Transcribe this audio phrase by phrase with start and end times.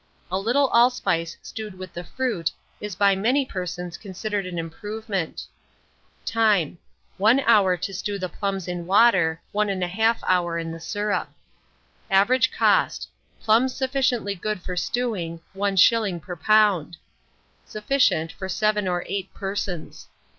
[0.31, 5.45] A little allspice stewed with the fruit is by many persons considered an improvement.
[6.25, 6.79] Time.
[7.19, 11.29] 1 hour to stew the plums in water, 1 1/2 hour in the syrup.
[12.09, 13.09] Average cost,
[13.43, 16.19] plums sufficiently good for stewing, 1s.
[16.19, 16.95] per lb.
[17.67, 20.07] Sufficient for 7 or 8 persons.